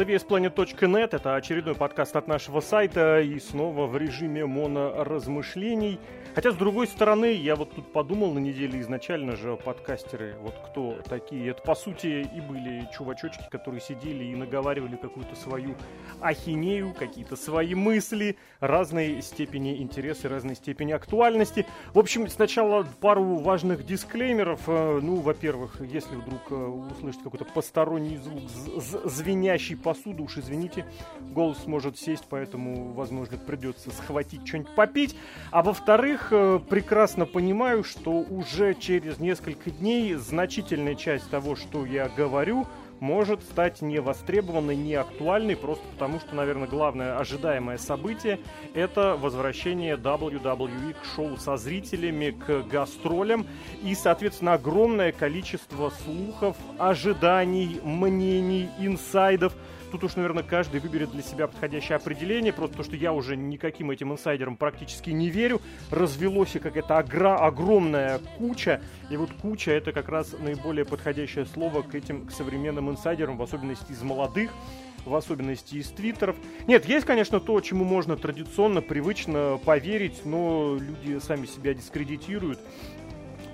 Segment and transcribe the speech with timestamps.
[0.00, 6.00] это VSPlanet.net, это очередной подкаст от нашего сайта и снова в режиме моноразмышлений.
[6.34, 10.98] Хотя, с другой стороны, я вот тут подумал на неделе изначально же подкастеры, вот кто
[11.04, 11.50] такие.
[11.50, 15.74] Это, по сути, и были чувачочки, которые сидели и наговаривали какую-то свою
[16.20, 21.66] ахинею, какие-то свои мысли, разной степени интереса, разной степени актуальности.
[21.92, 24.60] В общем, сначала пару важных дисклеймеров.
[24.68, 28.48] Э, ну, во-первых, если вдруг э, услышите какой-то посторонний звук,
[29.04, 30.86] звенящий посуду, уж извините,
[31.32, 35.16] голос может сесть, поэтому, возможно, придется схватить что-нибудь попить.
[35.50, 42.08] А во-вторых, э, прекрасно понимаю, что уже через несколько дней значительная часть того, что я
[42.08, 42.68] говорю,
[43.00, 48.38] может стать не востребованной, не актуальной, просто потому что, наверное, главное ожидаемое событие—
[48.74, 53.46] это возвращение WWE к шоу со зрителями, к гастролям
[53.82, 59.56] и, соответственно, огромное количество слухов, ожиданий, мнений, инсайдов—
[59.90, 63.90] Тут уж, наверное, каждый выберет для себя подходящее определение, просто потому что я уже никаким
[63.90, 65.60] этим инсайдерам практически не верю.
[65.90, 68.80] Развелось и какая-то огра- огромная куча,
[69.10, 73.42] и вот куча это как раз наиболее подходящее слово к этим к современным инсайдерам, в
[73.42, 74.50] особенности из молодых
[75.06, 76.36] в особенности из твиттеров.
[76.66, 82.60] Нет, есть, конечно, то, чему можно традиционно, привычно поверить, но люди сами себя дискредитируют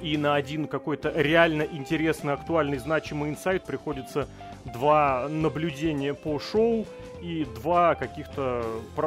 [0.02, 4.28] и на один какой-то реально интересный, актуальный, значимый инсайт приходится
[4.72, 6.86] два наблюдения по шоу
[7.22, 8.64] и два каких-то,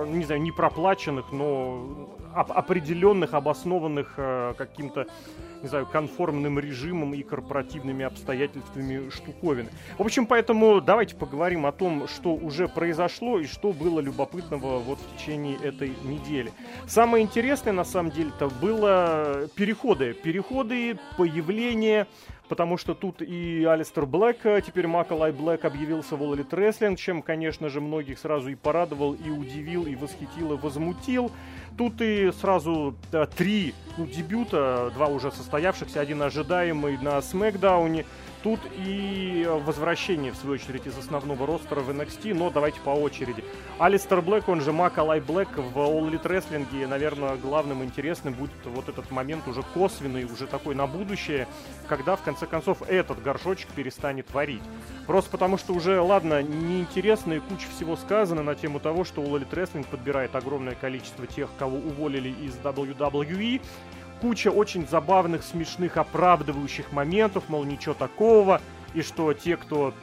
[0.07, 5.07] не знаю, не проплаченных, но определенных, обоснованных э, каким-то
[5.61, 9.69] не знаю, конформным режимом и корпоративными обстоятельствами штуковины.
[9.97, 14.99] В общем, поэтому давайте поговорим о том, что уже произошло и что было любопытного вот
[14.99, 16.51] в течение этой недели.
[16.87, 20.13] Самое интересное, на самом деле-то, было переходы.
[20.13, 22.07] Переходы, появление
[22.49, 27.21] потому что тут и Алистер Блэк, э, теперь Макалай Блэк объявился в Elite Wrestling, чем,
[27.21, 31.31] конечно же, многих сразу и порадовал, и удивил, и восхитил, и возмутил.
[31.77, 38.05] Тут и сразу да, три ну, дебюта, два уже состоявшихся, один ожидаемый на Смакдауне.
[38.41, 43.43] Тут и возвращение, в свою очередь, из основного ростера в NXT, но давайте по очереди.
[43.79, 48.51] Алистер Блэк, он же Мак Алай Блэк в All Elite Wrestling, наверное, главным интересным будет
[48.63, 51.47] вот этот момент уже косвенный, уже такой на будущее,
[51.87, 54.63] когда, в конце концов, этот горшочек перестанет варить.
[55.05, 59.31] Просто потому, что уже, ладно, неинтересно и куча всего сказано на тему того, что All
[59.31, 63.61] Elite Wrestling подбирает огромное количество тех, кого уволили из WWE,
[64.21, 68.61] куча очень забавных, смешных, оправдывающих моментов, мол, ничего такого,
[68.93, 69.93] и что те, кто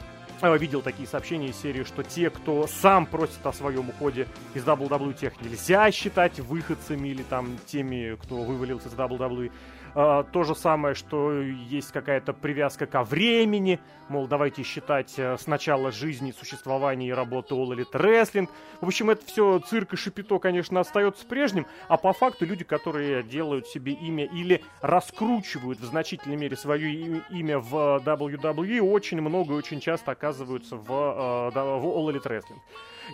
[0.40, 4.64] э, видел такие сообщения из серии, что те, кто сам просит о своем уходе из
[4.64, 9.50] WWE, тех нельзя считать выходцами или там теми, кто вывалился из WWE.
[9.98, 13.80] А, то же самое, что есть какая-то привязка ко времени,
[14.10, 18.46] мол, давайте считать э, с начала жизни, существования и работы All Elite Wrestling.
[18.82, 23.22] В общем, это все цирк и шипито, конечно, остается прежним, а по факту люди, которые
[23.22, 29.56] делают себе имя или раскручивают в значительной мере свое имя в WWE, очень много и
[29.56, 32.60] очень часто оказываются в, э, в All Elite Wrestling.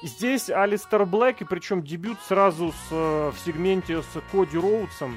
[0.02, 5.16] Здесь Алистер Блэк, и причем дебют сразу с, э, в сегменте с Коди Роудсом,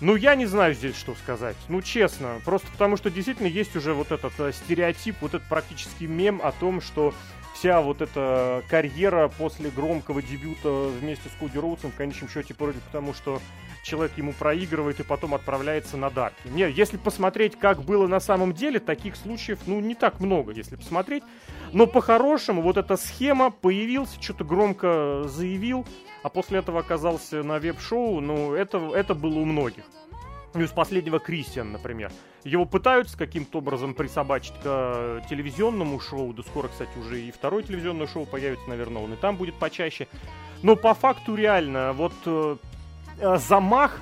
[0.00, 1.56] ну, я не знаю здесь, что сказать.
[1.68, 2.40] Ну, честно.
[2.44, 6.52] Просто потому, что действительно есть уже вот этот э, стереотип, вот этот практически мем о
[6.52, 7.14] том, что
[7.60, 12.82] вся вот эта карьера после громкого дебюта вместе с Коди Роудсом в конечном счете пройдет
[12.84, 13.38] потому, что
[13.82, 16.48] человек ему проигрывает и потом отправляется на дарки.
[16.48, 20.76] Нет, если посмотреть, как было на самом деле, таких случаев, ну, не так много, если
[20.76, 21.22] посмотреть.
[21.74, 25.86] Но по-хорошему, вот эта схема появился, что-то громко заявил,
[26.22, 29.84] а после этого оказался на веб-шоу, ну, это, это было у многих.
[30.52, 32.10] Ну, из последнего Кристиан, например.
[32.42, 36.32] Его пытаются каким-то образом присобачить к телевизионному шоу.
[36.32, 40.08] Да скоро, кстати, уже и второе телевизионное шоу появится, наверное, он и там будет почаще.
[40.62, 42.56] Но по факту реально, вот э,
[43.18, 44.00] э замах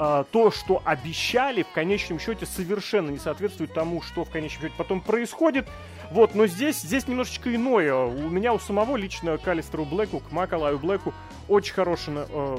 [0.00, 4.74] э, то, что обещали, в конечном счете совершенно не соответствует тому, что в конечном счете
[4.76, 5.68] потом происходит.
[6.10, 7.94] Вот, но здесь, здесь немножечко иное.
[7.94, 11.14] У меня у самого лично к Алистеру Блэку, к Макалаю Блэку
[11.48, 12.14] очень хороший...
[12.16, 12.58] Э,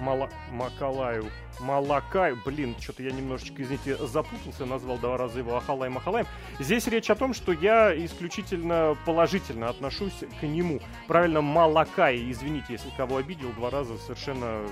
[0.00, 0.28] Мала...
[0.50, 1.30] Макалаю.
[1.60, 2.38] Малакаю.
[2.44, 6.26] Блин, что-то я немножечко, извините, запутался, назвал два раза его Ахалай Махалаем.
[6.58, 10.80] Здесь речь о том, что я исключительно положительно отношусь к нему.
[11.06, 12.30] Правильно, Малакай.
[12.30, 14.62] Извините, если кого обидел, два раза совершенно,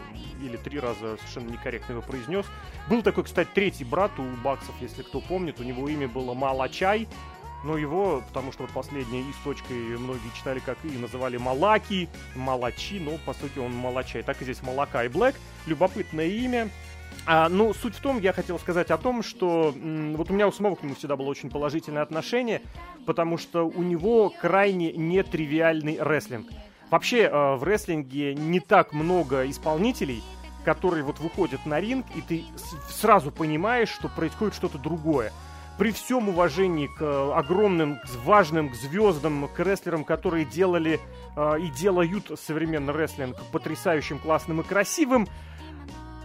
[0.43, 2.47] или три раза совершенно некорректно его произнес.
[2.89, 5.61] Был такой, кстати, третий брат у Баксов, если кто помнит.
[5.61, 7.09] У него имя было Малачай
[7.65, 13.13] но его, потому что вот последней источкой многие читали как и называли Малаки, Малачи, но
[13.25, 14.23] по сути он Малачай.
[14.23, 15.35] Так и здесь Малака и Блэк.
[15.67, 16.69] Любопытное имя.
[17.27, 20.49] А, ну, суть в том, я хотел сказать о том, что м, вот у меня
[20.49, 22.63] у самого к нему всегда было очень положительное отношение,
[23.07, 26.49] потому что у него крайне нетривиальный рестлинг.
[26.91, 30.23] Вообще э, в рестлинге не так много исполнителей,
[30.65, 32.45] которые вот выходят на ринг, и ты
[32.91, 35.33] сразу понимаешь, что происходит что-то другое.
[35.79, 41.01] При всем уважении к э, огромным, к важным, к звездам, к рестлерам, которые делали
[41.37, 45.27] э, и делают современный рестлинг потрясающим, классным и красивым,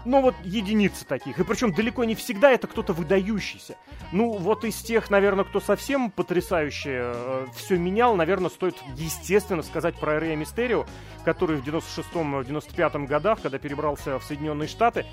[0.07, 1.37] но вот единицы таких.
[1.39, 3.75] И причем далеко не всегда это кто-то выдающийся.
[4.11, 9.99] Ну, вот из тех, наверное, кто совсем потрясающе э, все менял, наверное, стоит, естественно, сказать
[9.99, 10.85] про Рея Мистерио,
[11.25, 15.05] который в 96-95 годах, когда перебрался в Соединенные Штаты,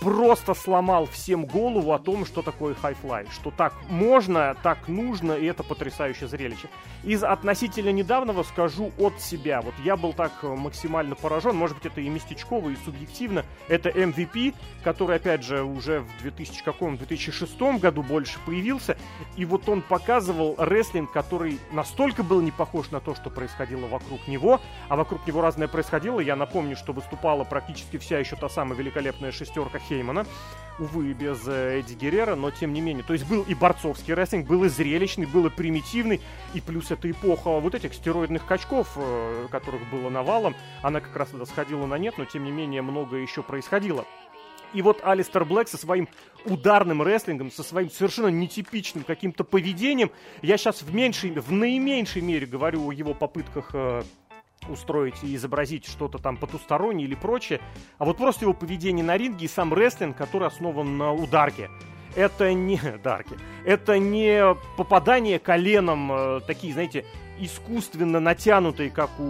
[0.00, 5.46] просто сломал всем голову о том, что такое хай-флай, что так можно, так нужно, и
[5.46, 6.68] это потрясающее зрелище.
[7.02, 9.60] Из относительно недавнего скажу от себя.
[9.60, 13.44] Вот я был так максимально поражен, может быть, это и местечково, и субъективно.
[13.68, 18.96] Это MVP, который, опять же, уже в 2000 каком 2006 году больше появился,
[19.36, 24.26] и вот он показывал рестлинг, который настолько был не похож на то, что происходило вокруг
[24.26, 26.20] него, а вокруг него разное происходило.
[26.20, 30.26] Я напомню, что выступала практически вся еще та самая великолепная шестерка Хеймана.
[30.78, 33.04] Увы, без э, Эдди Геррера, но тем не менее.
[33.04, 36.20] То есть был и борцовский рестлинг, был и зрелищный, был и примитивный.
[36.52, 40.56] И плюс это эпоха вот этих стероидных качков, э, которых было навалом.
[40.82, 44.04] Она как раз сходила на нет, но тем не менее многое еще происходило.
[44.74, 46.08] И вот Алистер Блэк со своим
[46.44, 50.10] ударным рестлингом, со своим совершенно нетипичным каким-то поведением,
[50.42, 54.02] я сейчас в, меньшей, в наименьшей мере говорю о его попытках э,
[54.68, 57.60] устроить и изобразить что-то там потустороннее или прочее,
[57.98, 61.70] а вот просто его поведение на ринге и сам рестлинг, который основан на ударке.
[62.16, 63.36] Это не дарки.
[63.64, 67.04] Это не попадание коленом, э, такие, знаете,
[67.38, 69.24] искусственно натянутые, как у,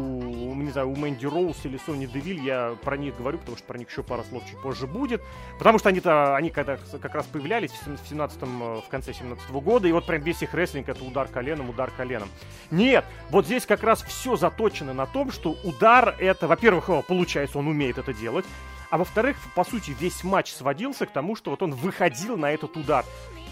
[0.55, 3.79] не знаю, у Мэнди Роуз или Сони Девиль, я про них говорю, потому что про
[3.79, 5.23] них еще пара слов чуть позже будет,
[5.59, 9.89] потому что они-то, они когда как раз появлялись в 17 в конце 17 -го года,
[9.89, 12.29] и вот прям весь их рестлинг это удар коленом, удар коленом.
[12.71, 17.69] Нет, вот здесь как раз все заточено на том, что удар это, во-первых, получается, он
[17.69, 18.45] умеет это делать,
[18.95, 22.77] а во-вторых, по сути, весь матч сводился к тому, что вот он выходил на этот
[22.77, 23.05] удар.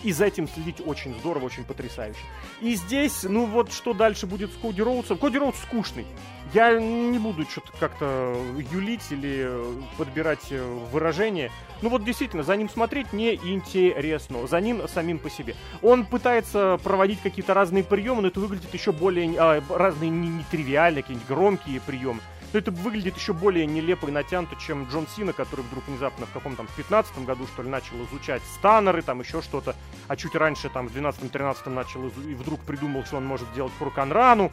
[0.03, 2.19] И за этим следить очень здорово, очень потрясающе.
[2.61, 5.19] И здесь, ну вот, что дальше будет с Коди Роудсом?
[5.19, 6.07] Коди Роудс скучный.
[6.53, 8.37] Я не буду что-то как-то
[8.73, 9.49] юлить или
[9.97, 10.63] подбирать э,
[10.93, 11.51] выражение.
[11.81, 14.47] Ну вот действительно, за ним смотреть неинтересно.
[14.47, 15.55] За ним самим по себе.
[15.81, 19.35] Он пытается проводить какие-то разные приемы, но это выглядит еще более...
[19.39, 22.21] А, разные нетривиальные, какие-нибудь громкие приемы
[22.53, 26.33] то это выглядит еще более нелепо и натянуто, чем Джон Сина, который вдруг внезапно в
[26.33, 29.75] каком-то 15 году, что ли, начал изучать станнеры, там еще что-то,
[30.07, 34.53] а чуть раньше, там, в 12-13 начал и вдруг придумал, что он может делать Хураканрану,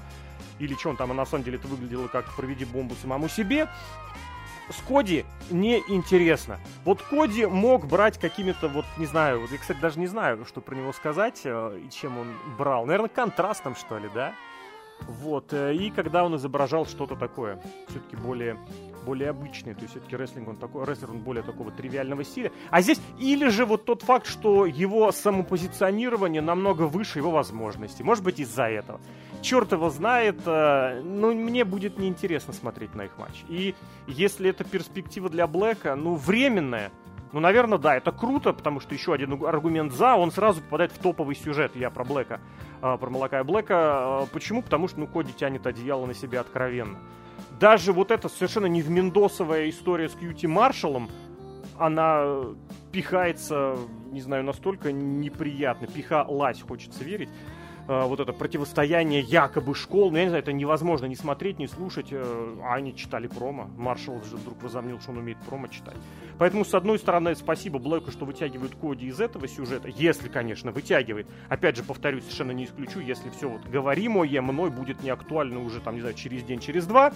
[0.60, 3.68] или что он там, а на самом деле это выглядело как «проведи бомбу самому себе»,
[4.70, 6.60] с Коди неинтересно.
[6.86, 10.76] Вот Коди мог брать какими-то, вот, не знаю, я, кстати, даже не знаю, что про
[10.76, 12.86] него сказать, э, и чем он брал.
[12.86, 14.34] Наверное, контрастом, что ли, да?
[15.08, 15.54] Вот.
[15.54, 18.58] Э, и когда он изображал что-то такое, все-таки более,
[19.06, 22.52] более обычное, то есть все-таки рестлинг, он такой, рестлер, он более такого тривиального стиля.
[22.70, 28.04] А здесь, или же вот тот факт, что его самопозиционирование намного выше его возможностей.
[28.04, 29.00] Может быть, из-за этого.
[29.42, 33.44] Черт его знает, э, ну, мне будет неинтересно смотреть на их матч.
[33.48, 33.76] И
[34.08, 36.92] если это перспектива для Блэка, ну, временная,
[37.32, 40.98] ну, наверное, да, это круто, потому что еще один аргумент за, он сразу попадает в
[40.98, 42.40] топовый сюжет, я про Блэка,
[42.82, 44.24] э, про Молока и Блэка.
[44.24, 44.64] Э, почему?
[44.64, 46.98] Потому что, ну, Коди тянет одеяло на себя откровенно.
[47.60, 51.10] Даже вот эта совершенно невмендосовая история с Кьюти Маршалом,
[51.78, 52.42] она
[52.92, 53.78] пихается,
[54.12, 57.30] не знаю, настолько неприятно, пихалась, хочется верить,
[58.06, 60.12] вот это противостояние якобы школ.
[60.12, 62.10] Ну, я не знаю, это невозможно не смотреть, не слушать.
[62.12, 63.68] Э, а они читали промо.
[63.78, 65.98] Маршал же вдруг возомнил, что он умеет промо читать.
[66.38, 69.88] Поэтому, с одной стороны, спасибо Блэку, что вытягивает Коди из этого сюжета.
[69.88, 71.28] Если, конечно, вытягивает.
[71.50, 75.80] Опять же, повторюсь, совершенно не исключу, если все вот говоримое мной будет не актуально уже,
[75.80, 77.12] там, не знаю, через день, через два.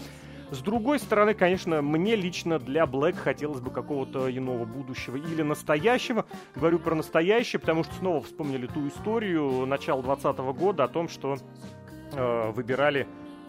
[0.51, 6.25] С другой стороны, конечно, мне лично для Блэк хотелось бы какого-то иного будущего или настоящего.
[6.55, 11.37] Говорю про настоящее, потому что снова вспомнили ту историю начала 2020 года о том, что
[12.11, 13.07] э, выбирали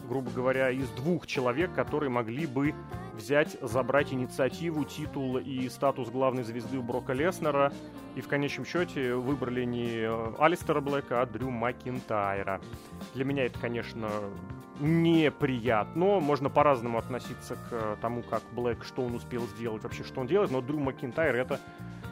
[0.08, 2.74] грубо говоря, из двух человек, которые могли бы
[3.14, 7.72] взять, забрать инициативу, титул и статус главной звезды у Брока Леснера.
[8.14, 12.60] И в конечном счете выбрали не э, Алистера Блэка, а Дрю Макинтайра.
[13.14, 14.08] Для меня это, конечно,
[14.80, 16.20] неприятно.
[16.20, 20.50] Можно по-разному относиться к тому, как Блэк, что он успел сделать, вообще, что он делает.
[20.50, 21.60] Но Дрю Макинтайр это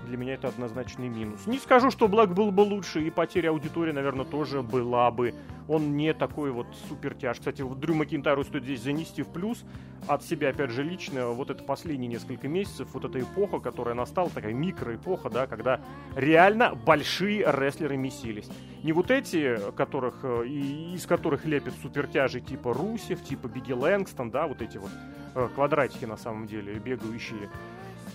[0.06, 1.46] для меня это однозначный минус.
[1.46, 5.34] Не скажу, что Блэк был бы лучше, и потеря аудитории, наверное, тоже была бы.
[5.68, 7.38] Он не такой вот супер тяж.
[7.38, 9.64] Кстати, вот Дрю Макинтайру стоит здесь занести в плюс
[10.08, 11.28] от себя, опять же, лично.
[11.28, 15.80] Вот это последние несколько месяцев, вот эта эпоха, которая настала, такая микроэпоха, да, когда
[16.16, 18.48] реально большие рестлеры месились.
[18.82, 24.48] Не вот эти, которых, э, из которых лепят супертяжи типа Русев, типа Бигги Лэнгстон, да,
[24.48, 24.90] вот эти вот
[25.34, 27.48] э, квадратики на самом деле, бегающие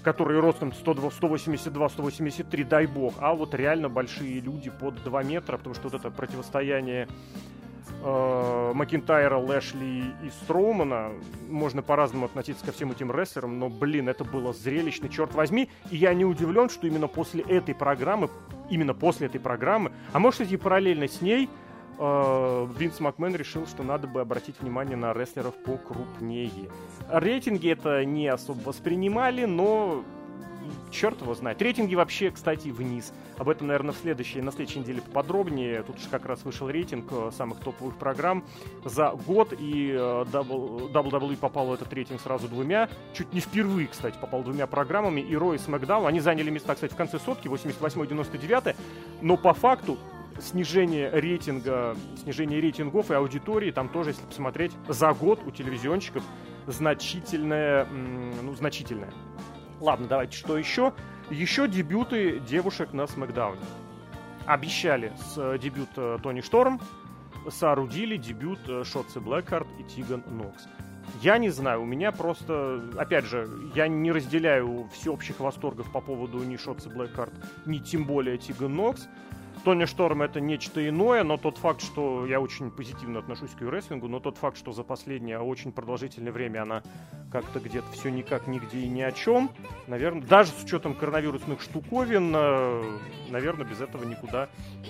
[0.04, 5.90] которые ростом 182-183, дай бог, а вот реально большие люди под 2 метра, потому что
[5.90, 7.08] вот это противостояние
[8.04, 11.12] э, Макинтайра, Лэшли и Строумана,
[11.50, 15.98] можно по-разному относиться ко всем этим рестлерам, но, блин, это было зрелищно, черт возьми, и
[15.98, 18.30] я не удивлен, что именно после этой программы,
[18.70, 21.50] именно после этой программы, а может, и параллельно с ней,
[22.00, 26.70] Э, Винс Макмен решил, что надо бы обратить внимание на рестлеров покрупнее.
[27.10, 30.04] Рейтинги это не особо воспринимали, но
[30.92, 31.62] черт его знает.
[31.62, 33.14] Рейтинги вообще, кстати, вниз.
[33.38, 35.84] Об этом, наверное, в следующей, на следующей неделе поподробнее.
[35.84, 38.44] Тут же как раз вышел рейтинг э, самых топовых программ
[38.84, 42.90] за год, и WWE э, попал в этот рейтинг сразу двумя.
[43.14, 45.22] Чуть не впервые, кстати, попал двумя программами.
[45.22, 46.08] И Рой и SmackDown.
[46.08, 48.76] Они заняли места, кстати, в конце сотки, 88-99.
[49.22, 49.98] Но по факту
[50.40, 56.24] снижение рейтинга, снижение рейтингов и аудитории, там тоже, если посмотреть, за год у телевизионщиков
[56.68, 59.12] значительное, ну, значительное.
[59.80, 60.94] Ладно, давайте, что еще?
[61.30, 63.62] Еще дебюты девушек на Смакдауне.
[64.46, 66.80] Обещали с э, дебют э, Тони Шторм,
[67.50, 70.68] соорудили дебют э, Шотси Блэкхарт и Тиган Нокс.
[71.22, 76.40] Я не знаю, у меня просто, опять же, я не разделяю всеобщих восторгов по поводу
[76.40, 77.34] ни Шотси Блэкхарт,
[77.66, 79.08] ни тем более Тиган Нокс.
[79.68, 83.70] Тони Шторм это нечто иное, но тот факт, что я очень позитивно отношусь к ее
[83.70, 86.84] рестлингу, но тот факт, что за последнее очень продолжительное время она
[87.34, 89.52] как-то где-то все никак, нигде и ни о чем,
[89.88, 92.98] наверное, даже с учетом коронавирусных штуковин, э,
[93.30, 94.48] наверное, без этого никуда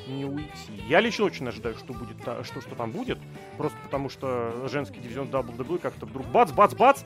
[0.07, 0.74] не уйти.
[0.88, 3.17] Я лично очень ожидаю, что будет, что, что там будет,
[3.57, 7.01] просто потому что женский дивизион WWE как-то вдруг бац-бац-бац,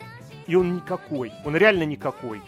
[0.45, 2.41] и он никакой, он реально никакой.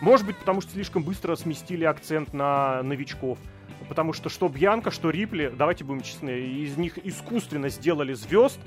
[0.00, 3.36] Может быть, потому что слишком быстро сместили акцент на новичков–
[3.88, 8.60] потому что что Бьянка, что Рипли, давайте будем честны, из них искусственно сделали звезд,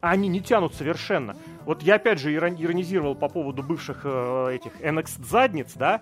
[0.00, 1.36] а они не тянут совершенно.
[1.64, 6.00] Вот я опять же иронизировал по поводу бывших э, этих NXT задниц, да,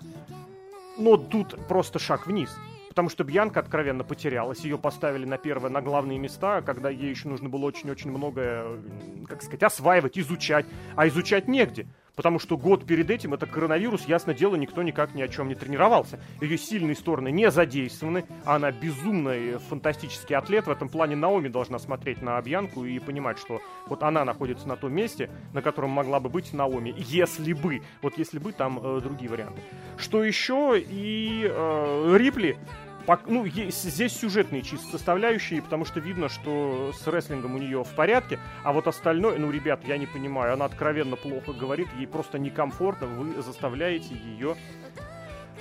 [0.99, 2.51] но тут просто шаг вниз.
[2.89, 4.61] Потому что Бьянка откровенно потерялась.
[4.61, 8.79] Ее поставили на первое, на главные места, когда ей еще нужно было очень-очень многое,
[9.27, 10.65] как сказать, осваивать, изучать.
[10.95, 11.89] А изучать негде.
[12.17, 15.55] Потому что год перед этим это коронавирус, ясно дело, никто никак ни о чем не
[15.55, 16.21] тренировался.
[16.41, 20.67] Ее сильные стороны не задействованы, а она безумный фантастический атлет.
[20.67, 24.77] В этом плане Наоми должна смотреть на Обьянку и понимать, что вот она находится на
[24.77, 27.83] том месте, на котором могла бы быть Наоми, если бы.
[28.03, 29.61] Вот если бы там э, другие варианты.
[29.97, 30.81] Что еще?
[30.81, 32.57] И э, Рипли
[33.27, 37.95] ну, есть, здесь сюжетные чисто составляющие, потому что видно, что с рестлингом у нее в
[37.95, 42.39] порядке, а вот остальное, ну, ребят, я не понимаю, она откровенно плохо говорит, ей просто
[42.39, 44.57] некомфортно, вы заставляете ее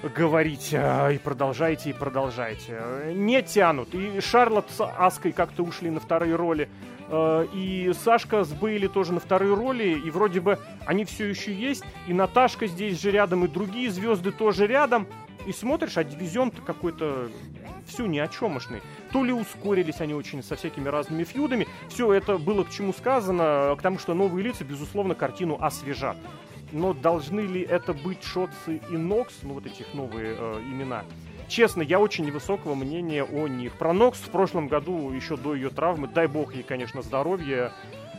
[0.10, 2.82] говорить а, и продолжайте, и продолжайте.
[3.14, 3.94] Не тянут.
[3.94, 6.70] И Шарлот с Аской как-то ушли на вторые роли.
[7.10, 10.00] А, и Сашка с Бейли тоже на вторые роли.
[10.06, 11.84] И вроде бы они все еще есть.
[12.08, 15.08] И Наташка здесь же рядом, и другие звезды тоже рядом
[15.46, 17.30] и смотришь, а дивизион-то какой-то
[17.86, 18.82] все ни о чемошный.
[19.12, 21.68] То ли ускорились они очень со всякими разными фьюдами.
[21.90, 26.18] Все это было к чему сказано, к тому, что новые лица, безусловно, картину освежат.
[26.72, 31.04] Но должны ли это быть Шотцы и Нокс, ну вот этих новые э, имена?
[31.48, 33.74] Честно, я очень невысокого мнения о них.
[33.78, 37.72] Про Нокс в прошлом году, еще до ее травмы, дай бог ей, конечно, здоровья,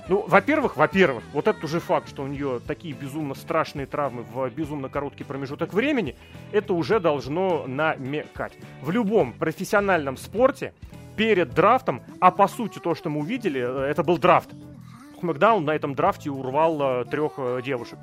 [0.08, 4.50] ну, во-первых, во-первых, вот этот уже факт, что у нее такие безумно страшные травмы в
[4.50, 6.14] безумно короткий промежуток времени,
[6.52, 8.52] это уже должно намекать.
[8.82, 10.74] В любом профессиональном спорте
[11.16, 14.50] перед драфтом, а по сути то, что мы увидели, э, это был драфт.
[15.22, 17.98] Макдаун на этом драфте урвал э, трех э, девушек.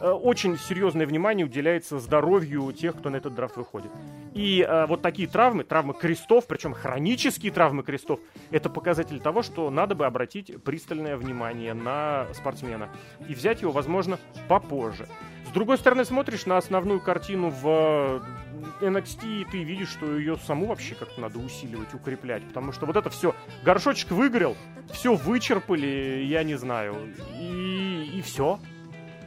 [0.00, 3.90] Э, очень серьезное внимание уделяется здоровью тех, кто на этот драфт выходит.
[4.34, 9.70] И э, вот такие травмы, травмы крестов, причем хронические травмы крестов, это показатель того, что
[9.70, 12.88] надо бы обратить пристальное внимание на спортсмена
[13.28, 15.08] и взять его, возможно, попозже.
[15.46, 18.22] С другой стороны, смотришь на основную картину в
[18.80, 22.46] NXT, и ты видишь, что ее саму вообще как-то надо усиливать, укреплять.
[22.46, 24.56] Потому что вот это все, горшочек выгорел,
[24.92, 26.96] все вычерпали, я не знаю,
[27.40, 28.60] и, и все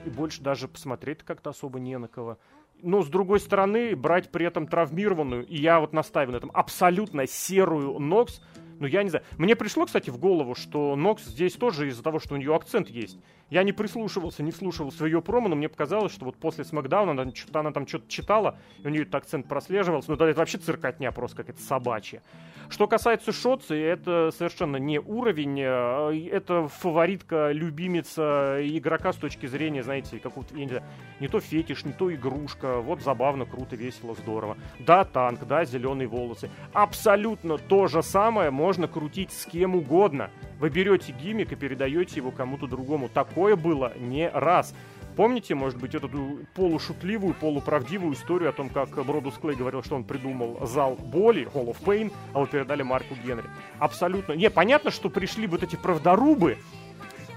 [0.05, 2.37] и больше даже посмотреть как-то особо не на кого.
[2.81, 7.27] Но, с другой стороны, брать при этом травмированную, и я вот настаиваю на этом, абсолютно
[7.27, 8.41] серую Нокс,
[8.79, 9.23] ну, я не знаю.
[9.37, 12.89] Мне пришло, кстати, в голову, что Нокс здесь тоже из-за того, что у нее акцент
[12.89, 13.19] есть.
[13.51, 17.31] Я не прислушивался, не слушал свое промо, но мне показалось, что вот после Смакдауна она,
[17.53, 20.09] она там что-то читала, и у нее этот акцент прослеживался.
[20.09, 22.23] Ну, это вообще циркотня просто какая-то собачья.
[22.69, 29.83] Что касается Шотцы, это совершенно не уровень, э, это фаворитка, любимица игрока с точки зрения,
[29.83, 30.85] знаете, какого-то, я не знаю,
[31.19, 32.77] не то фетиш, не то игрушка.
[32.77, 34.55] Вот забавно, круто, весело, здорово.
[34.79, 36.49] Да, танк, да, зеленые волосы.
[36.71, 40.29] Абсолютно то же самое можно крутить с кем угодно.
[40.61, 43.09] Вы берете гиммик и передаете его кому-то другому.
[43.09, 44.75] Такое было не раз.
[45.15, 46.07] Помните, может быть, эту
[46.53, 51.65] полушутливую, полуправдивую историю о том, как Бродус Клей говорил, что он придумал зал боли, Hall
[51.65, 53.45] of Pain, а вы передали Марку Генри?
[53.79, 54.33] Абсолютно.
[54.33, 56.59] Не, понятно, что пришли вот эти правдорубы,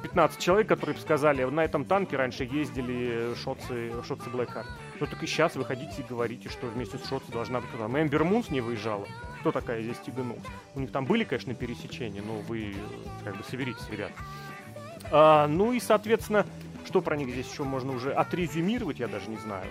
[0.05, 4.69] 15 человек, которые бы сказали, на этом танке раньше ездили шотцы, шотцы Блэкхарт.
[5.01, 7.99] Ну так и сейчас вы ходите и говорите, что вместе с шотцы должна быть там
[7.99, 9.07] Эмбер Мунс не выезжала.
[9.41, 10.39] Кто такая здесь Тиганул?
[10.75, 12.75] У них там были, конечно, пересечения, но вы
[13.25, 14.13] как бы соберитесь, ребят.
[15.11, 16.45] А, ну и, соответственно,
[16.85, 19.71] что про них здесь еще можно уже отрезюмировать, я даже не знаю.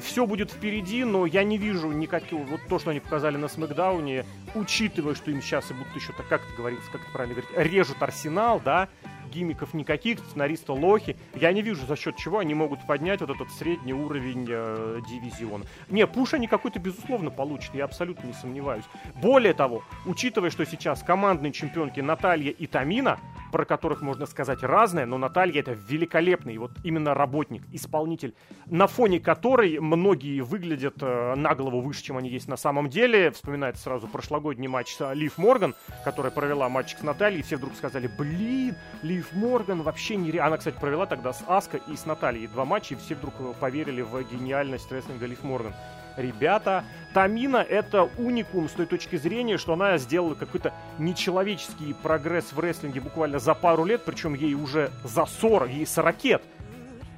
[0.00, 2.44] Все будет впереди, но я не вижу никакого...
[2.44, 6.28] Вот то, что они показали на Смакдауне, учитывая, что им сейчас и будут еще, так
[6.28, 8.88] как это говорится, как это правильно говорить, режут Арсенал, да,
[9.34, 11.16] гимиков никаких, сценариста лохи.
[11.34, 15.64] Я не вижу, за счет чего они могут поднять вот этот средний уровень э, дивизиона.
[15.88, 18.84] Не, пуш они какой-то, безусловно, получат, я абсолютно не сомневаюсь.
[19.16, 23.18] Более того, учитывая, что сейчас командные чемпионки Наталья и Тамина,
[23.54, 28.34] про которых можно сказать разное, но Наталья это великолепный вот именно работник, исполнитель,
[28.66, 33.30] на фоне которой многие выглядят э, на голову выше, чем они есть на самом деле.
[33.30, 37.76] Вспоминается сразу прошлогодний матч с Лив Морган, которая провела матч с Натальей, и все вдруг
[37.76, 40.36] сказали, блин, Лив Морган вообще не...
[40.36, 44.02] Она, кстати, провела тогда с Аска и с Натальей два матча, и все вдруг поверили
[44.02, 45.74] в гениальность рестлинга Лив Морган.
[46.16, 52.58] Ребята, Тамина это уникум с той точки зрения, что она сделала какой-то нечеловеческий прогресс в
[52.58, 56.42] рестлинге буквально за пару лет, причем ей уже за 40, ей 40 лет.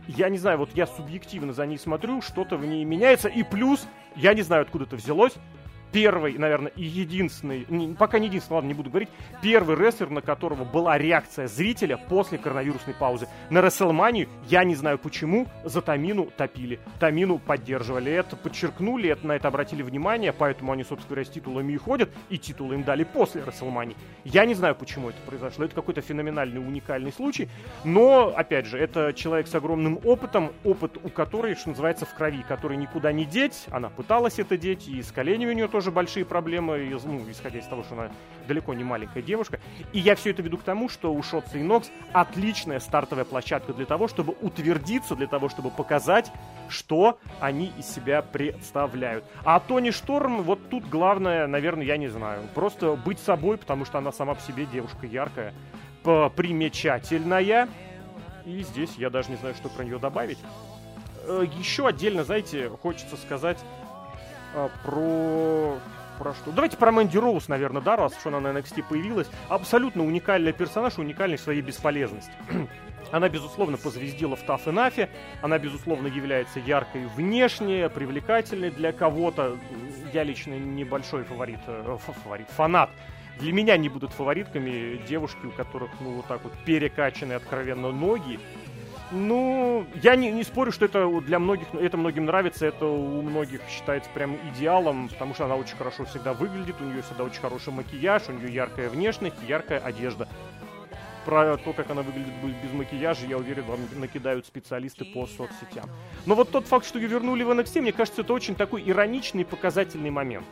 [0.06, 3.86] Я не знаю, вот я субъективно за ней смотрю, что-то в ней меняется, и плюс,
[4.14, 5.34] я не знаю, откуда это взялось,
[5.96, 9.08] первый, наверное, и единственный, не, пока не единственный, ладно, не буду говорить,
[9.40, 13.28] первый рестлер, на которого была реакция зрителя после коронавирусной паузы.
[13.48, 16.80] На Рестлманию, я не знаю почему, за Тамину топили.
[17.00, 18.12] Тамину поддерживали.
[18.12, 22.10] Это подчеркнули, это, на это обратили внимание, поэтому они, собственно говоря, с титулами и ходят,
[22.28, 23.96] и титулы им дали после Рестлмании.
[24.22, 25.64] Я не знаю, почему это произошло.
[25.64, 27.48] Это какой-то феноменальный, уникальный случай.
[27.84, 32.44] Но, опять же, это человек с огромным опытом, опыт у которой, что называется, в крови,
[32.46, 33.64] который никуда не деть.
[33.70, 37.60] Она пыталась это деть, и с коленями у нее тоже тоже большие проблемы, ну, исходя
[37.60, 38.10] из того, что она
[38.48, 39.60] далеко не маленькая девушка.
[39.92, 43.72] И я все это веду к тому, что у Шотса и Нокс отличная стартовая площадка
[43.72, 46.32] для того, чтобы утвердиться, для того, чтобы показать,
[46.68, 49.24] что они из себя представляют.
[49.44, 53.98] А Тони Шторм, вот тут главное, наверное, я не знаю, просто быть собой, потому что
[53.98, 55.54] она сама по себе девушка яркая,
[56.02, 57.68] примечательная.
[58.44, 60.38] И здесь я даже не знаю, что про нее добавить.
[61.26, 63.58] Э, Еще отдельно, знаете, хочется сказать
[64.56, 65.78] а, про
[66.18, 66.50] про что?
[66.50, 69.28] Давайте про Мэнди Роуз, наверное, да, раз что она на NXT появилась.
[69.50, 72.32] Абсолютно уникальный персонаж, уникальный в своей бесполезности.
[73.12, 75.08] Она, безусловно, позвездила в Tough Enough,
[75.40, 79.56] она, безусловно, является яркой внешне, привлекательной для кого-то.
[80.12, 82.90] Я лично небольшой фаворит, э, фаворит, фанат.
[83.38, 88.40] Для меня не будут фаворитками девушки, у которых, ну, вот так вот перекачанные откровенно ноги,
[89.10, 93.60] ну, я не, не спорю, что это для многих, это многим нравится, это у многих
[93.68, 97.72] считается прям идеалом, потому что она очень хорошо всегда выглядит, у нее всегда очень хороший
[97.72, 100.28] макияж, у нее яркая внешность, яркая одежда.
[101.24, 105.90] Про то, как она выглядит без макияжа, я уверен, вам накидают специалисты по соцсетям.
[106.24, 109.44] Но вот тот факт, что ее вернули в NXT, мне кажется, это очень такой ироничный
[109.44, 110.46] показательный момент.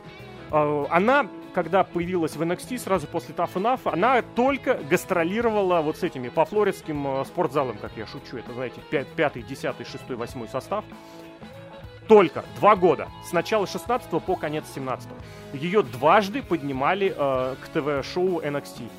[0.51, 6.29] А, она, когда появилась в NXT сразу после Tough она только гастролировала вот с этими
[6.29, 8.37] по флоридским э, спортзалам, как я шучу.
[8.37, 8.81] Это, знаете,
[9.15, 10.85] пятый, десятый, шестой, восьмой состав.
[12.07, 13.07] Только два года.
[13.27, 15.57] С начала 16 по конец 17 -го.
[15.57, 18.89] Ее дважды поднимали э, к ТВ-шоу NXT.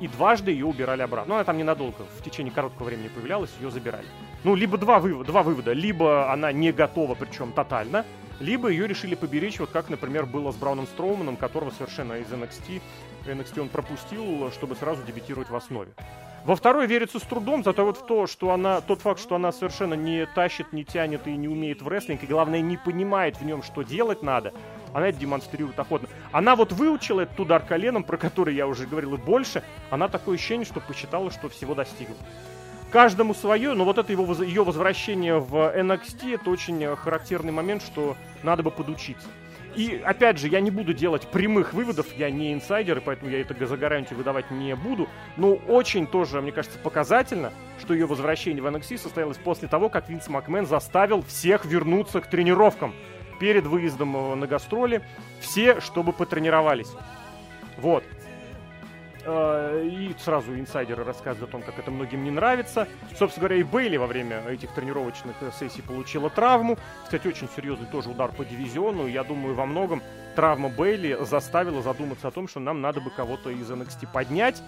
[0.00, 1.28] И дважды ее убирали обратно.
[1.28, 4.06] Ну, она там ненадолго, в течение короткого времени появлялась, ее забирали.
[4.42, 5.72] Ну, либо два вывода, два вывода.
[5.72, 8.04] Либо она не готова, причем тотально,
[8.40, 12.80] либо ее решили поберечь, вот как, например, было с Брауном Строуманом, которого совершенно из NXT,
[13.26, 15.92] NXT он пропустил, чтобы сразу дебютировать в основе.
[16.44, 19.52] Во второй верится с трудом, зато вот в то, что она, тот факт, что она
[19.52, 23.44] совершенно не тащит, не тянет и не умеет в рестлинг, и главное, не понимает в
[23.44, 24.52] нем, что делать надо,
[24.92, 26.08] она это демонстрирует охотно.
[26.32, 30.34] Она вот выучила этот удар коленом, про который я уже говорил и больше, она такое
[30.34, 32.16] ощущение, что посчитала, что всего достигла
[32.92, 38.16] каждому свое, но вот это его, ее возвращение в NXT, это очень характерный момент, что
[38.42, 39.28] надо бы подучиться.
[39.74, 43.40] И, опять же, я не буду делать прямых выводов, я не инсайдер, и поэтому я
[43.40, 45.08] это за гарантию выдавать не буду.
[45.38, 50.10] Но очень тоже, мне кажется, показательно, что ее возвращение в NXT состоялось после того, как
[50.10, 52.94] Винс Макмен заставил всех вернуться к тренировкам
[53.40, 55.00] перед выездом э, на гастроли.
[55.40, 56.90] Все, чтобы потренировались.
[57.78, 58.04] Вот.
[59.24, 62.88] Э, и сразу инсайдеры рассказывают о том, как это многим не нравится.
[63.16, 66.76] Собственно говоря, и Бейли во время этих тренировочных э, сессий получила травму.
[67.04, 69.06] Кстати, очень серьезный тоже удар по дивизиону.
[69.06, 70.02] Я думаю, во многом
[70.34, 74.62] травма Бейли заставила задуматься о том, что нам надо бы кого-то из NXT поднять.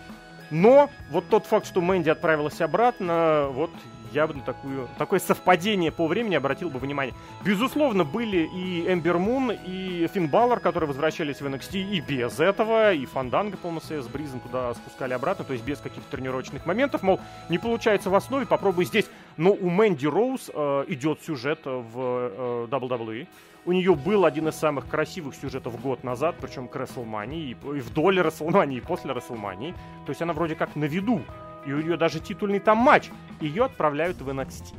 [0.51, 3.71] Но вот тот факт, что Мэнди отправилась обратно, вот
[4.15, 7.15] я бы на такую, такое совпадение по времени обратил бы внимание.
[7.45, 12.93] Безусловно, были и Эмбер Мун, и Финн Баллар, которые возвращались в NXT и без этого,
[12.93, 17.21] и Фанданга, по-моему, с Бризом туда спускали обратно, то есть без каких-то тренировочных моментов, мол,
[17.49, 19.07] не получается в основе, попробуй здесь.
[19.37, 23.27] Но у Мэнди Роуз э, идет сюжет в э, WWE.
[23.67, 27.81] У нее был один из самых красивых сюжетов год назад, причем к Расселмании, и, и
[27.81, 29.75] вдоль Расселмании, и после Расселмании.
[30.05, 31.23] То есть она вроде как на виду
[31.67, 34.75] и у нее даже титульный там матч, ее отправляют в NXT.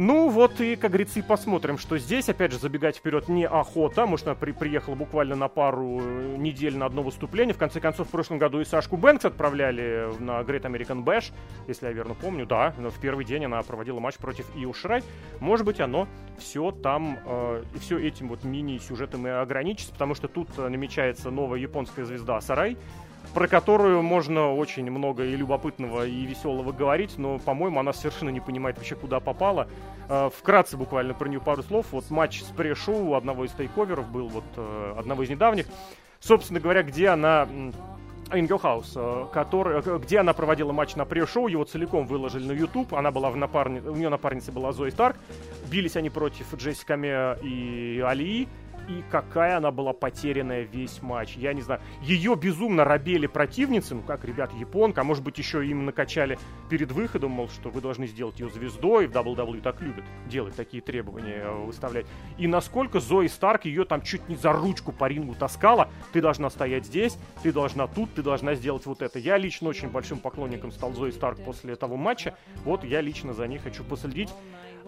[0.00, 2.28] Ну вот и, как говорится, и посмотрим, что здесь.
[2.28, 4.06] Опять же, забегать вперед не охота.
[4.06, 7.52] Может, она при приехала буквально на пару э, недель на одно выступление.
[7.52, 11.32] В конце концов, в прошлом году и Сашку Бэнкс отправляли на Great American Bash.
[11.66, 12.74] Если я верно помню, да.
[12.78, 15.02] Но в первый день она проводила матч против Ио Шрай.
[15.40, 16.06] Может быть, оно
[16.38, 19.92] все там, э, все этим вот мини-сюжетом и ограничится.
[19.92, 22.76] Потому что тут э, намечается новая японская звезда Сарай
[23.38, 28.40] про которую можно очень много и любопытного, и веселого говорить, но, по-моему, она совершенно не
[28.40, 29.68] понимает вообще, куда попала.
[30.08, 31.86] Э, вкратце буквально про нее пару слов.
[31.92, 35.66] Вот матч с пре-шоу одного из тейковеров был, вот э, одного из недавних.
[36.18, 37.46] Собственно говоря, где она...
[38.30, 42.92] Your House, э, который, где она проводила матч на пре-шоу, его целиком выложили на YouTube,
[42.92, 43.78] она была в напарни...
[43.78, 45.16] у нее напарница была Зои Старк,
[45.70, 48.48] бились они против Джессика Меа и Алии,
[48.88, 51.36] и какая она была потерянная весь матч.
[51.36, 55.66] Я не знаю, ее безумно робели противницы, ну как, ребят, японка, а может быть еще
[55.66, 56.38] им накачали
[56.70, 60.82] перед выходом, мол, что вы должны сделать ее звездой, в WWE так любят делать такие
[60.82, 62.06] требования, э, выставлять.
[62.38, 66.50] И насколько Зои Старк ее там чуть не за ручку по рингу таскала, ты должна
[66.50, 69.18] стоять здесь, ты должна тут, ты должна сделать вот это.
[69.18, 73.46] Я лично очень большим поклонником стал Зои Старк после того матча, вот я лично за
[73.46, 74.30] ней хочу последить.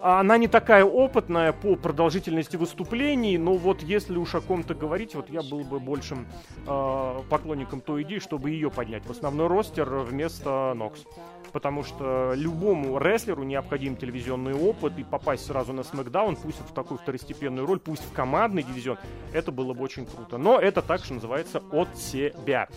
[0.01, 5.29] Она не такая опытная по продолжительности выступлений, но вот если уж о ком-то говорить, вот
[5.29, 6.25] я был бы большим
[6.65, 11.03] э, поклонником той идеи, чтобы ее поднять в основной ростер вместо Нокс.
[11.51, 16.97] Потому что любому рестлеру необходим телевизионный опыт и попасть сразу на Смакдаун, пусть в такую
[16.97, 18.97] второстепенную роль, пусть в командный дивизион,
[19.33, 20.37] это было бы очень круто.
[20.37, 22.69] Но это так, что называется, от себя.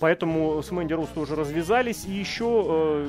[0.00, 2.04] Поэтому с Мэнди Рус тоже развязались.
[2.04, 3.08] И еще э,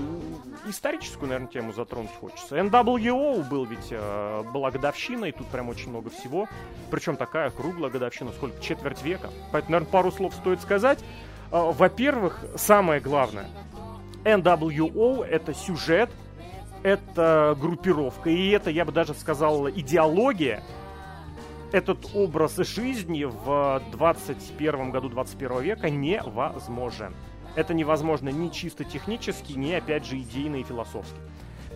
[0.68, 2.58] историческую, наверное, тему затронуть хочется.
[2.58, 6.48] NWO был ведь, э, была годовщина, и тут прям очень много всего.
[6.90, 8.60] Причем такая круглая годовщина, сколько?
[8.62, 9.30] Четверть века.
[9.52, 11.00] Поэтому, наверное, пару слов стоит сказать.
[11.52, 13.48] Э, во-первых, самое главное.
[14.24, 16.10] NWO— это сюжет,
[16.82, 20.64] это группировка, и это, я бы даже сказал, идеология—
[21.72, 27.14] этот образ жизни в 21 году 21 века невозможен.
[27.56, 31.18] Это невозможно ни чисто технически, ни, опять же, идейно и философски.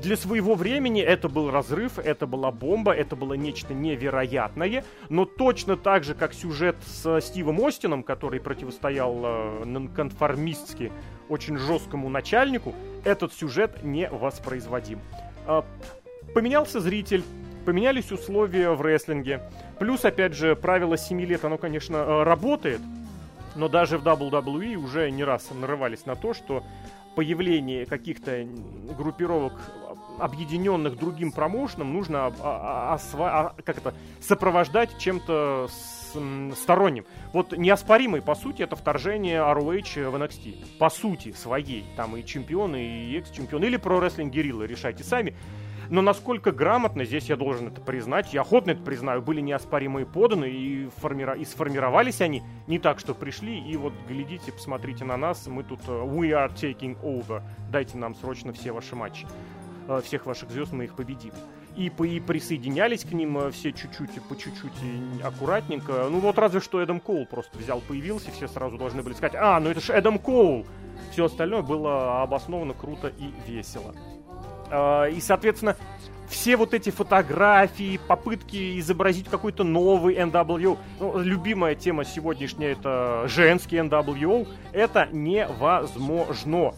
[0.01, 5.77] Для своего времени это был разрыв, это была бомба, это было нечто невероятное, но точно
[5.77, 10.91] так же, как сюжет с Стивом Остином, который противостоял э, нонконформистски
[11.29, 12.73] очень жесткому начальнику,
[13.05, 14.99] этот сюжет не воспроизводим.
[15.47, 15.61] Э,
[16.33, 17.23] поменялся зритель,
[17.63, 19.41] поменялись условия в рестлинге.
[19.79, 22.81] Плюс, опять же, правило 7 лет, оно, конечно, э, работает,
[23.55, 26.63] но даже в WWE уже не раз нарывались на то, что
[27.15, 28.47] появление каких-то
[28.97, 29.53] группировок,
[30.19, 35.67] объединенных другим промоушеном, нужно а, а, а, как это, сопровождать чем-то
[36.55, 37.05] сторонним.
[37.31, 40.77] Вот неоспоримый, по сути, это вторжение ROH в NXT.
[40.77, 41.85] По сути своей.
[41.95, 43.65] Там и чемпионы, и экс-чемпионы.
[43.65, 45.35] Или про рестлинг Герилла, решайте сами.
[45.89, 50.49] Но насколько грамотно, здесь я должен это признать, я охотно это признаю, были неоспоримые поданы
[50.49, 51.33] и, формира...
[51.33, 55.81] и сформировались они не так, что пришли, и вот глядите, посмотрите на нас, мы тут
[55.81, 57.41] uh, we are taking over,
[57.71, 59.27] дайте нам срочно все ваши матчи,
[59.87, 61.33] uh, всех ваших звезд мы их победим.
[61.75, 66.07] И, и присоединялись к ним uh, все чуть-чуть, по чуть-чуть и аккуратненько.
[66.09, 69.59] Ну вот разве что Эдам Коул просто взял, появился, все сразу должны были сказать, а,
[69.59, 70.65] ну это же Эдам Коул!
[71.11, 73.93] Все остальное было обосновано круто и весело.
[74.69, 75.75] А, и, соответственно,
[76.27, 83.77] все вот эти фотографии, попытки изобразить какой-то новый NWO, ну, любимая тема сегодняшняя это женский
[83.77, 86.73] NWO, это невозможно.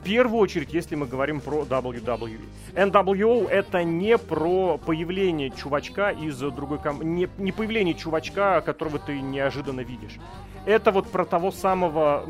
[0.00, 2.40] В первую очередь, если мы говорим про WWE.
[2.74, 9.20] NWO это не про появление чувачка из другой команды, не, не появление чувачка, которого ты
[9.20, 10.16] неожиданно видишь.
[10.64, 12.24] Это вот про того самого,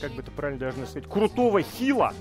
[0.00, 2.12] как бы это правильно должно сказать, крутого хила,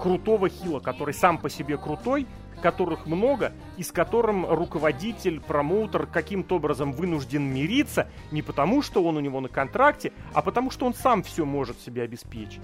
[0.00, 2.26] крутого хила, который сам по себе крутой,
[2.62, 9.16] которых много, и с которым руководитель, промоутер каким-то образом вынужден мириться не потому, что он
[9.16, 12.62] у него на контракте, а потому, что он сам все может себе обеспечить.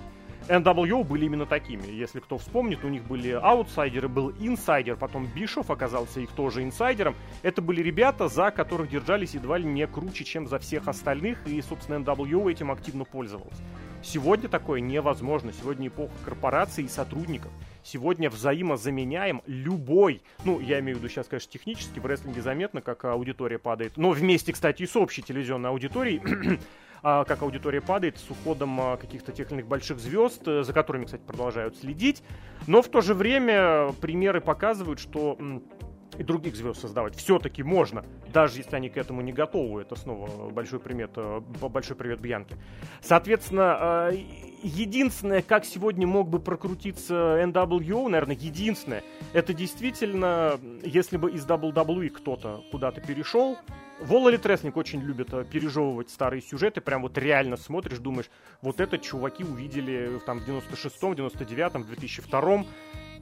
[0.49, 1.87] NWO были именно такими.
[1.87, 7.15] Если кто вспомнит, у них были аутсайдеры, был инсайдер, потом Бишов оказался их тоже инсайдером.
[7.43, 11.63] Это были ребята, за которых держались едва ли не круче, чем за всех остальных, и,
[11.63, 13.63] собственно, NWO этим активно пользовался.
[14.03, 15.53] Сегодня такое невозможно.
[15.53, 17.53] Сегодня эпоха корпораций и сотрудников.
[17.85, 23.05] Сегодня взаимозаменяем любой, ну, я имею в виду сейчас, конечно, технически, в рестлинге заметно, как
[23.05, 26.23] аудитория падает, но вместе, кстати, и с общей телевизионной аудиторией,
[27.03, 30.73] а, как аудитория падает с уходом а, каких-то тех или иных больших звезд, э, за
[30.73, 32.23] которыми, кстати, продолжают следить.
[32.67, 35.37] Но в то же время примеры показывают, что
[36.19, 39.83] и других звезд создавать все-таки можно, даже если они к этому не готовы.
[39.83, 42.57] Это снова большой привет, э, большой привет Бьянке.
[43.01, 44.25] Соответственно, э,
[44.63, 52.11] единственное, как сегодня мог бы прокрутиться NWO, наверное, единственное, это действительно, если бы из WWE
[52.11, 53.57] кто-то куда-то перешел,
[54.01, 58.99] Волли Тресник очень любит э, пережевывать старые сюжеты, прям вот реально смотришь, думаешь, вот это
[58.99, 62.67] чуваки увидели там в 96-м, 99-м, 2002-м,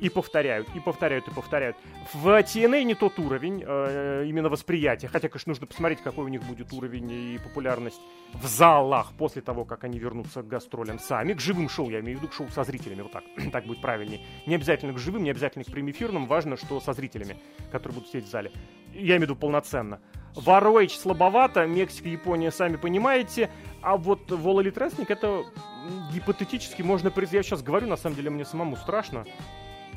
[0.00, 1.76] и повторяют, и повторяют, и повторяют.
[2.12, 6.42] В TNA не тот уровень э, именно восприятия, хотя, конечно, нужно посмотреть, какой у них
[6.42, 8.00] будет уровень и популярность
[8.32, 12.18] в залах после того, как они вернутся к гастролям сами, к живым шоу, я имею
[12.18, 14.20] в виду к шоу со зрителями, вот так, так будет правильнее.
[14.46, 17.36] Не обязательно к живым, не обязательно к прямоэфирным, важно, что со зрителями,
[17.70, 18.52] которые будут сидеть в зале.
[18.92, 20.00] Я имею в виду полноценно.
[20.34, 23.50] В слабовато, Мексика, Япония, сами понимаете,
[23.82, 25.44] а вот Elite Wrestling это
[26.12, 27.12] гипотетически можно...
[27.32, 29.24] Я сейчас говорю, на самом деле мне самому страшно.